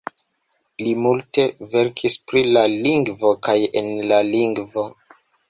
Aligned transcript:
Li 0.85 0.93
multe 1.01 1.45
verkis 1.73 2.15
pri 2.31 2.43
la 2.57 2.65
lingvo 2.89 3.35
kaj 3.49 3.57
en 3.83 3.93
la 4.15 4.21
lingvo. 4.33 4.89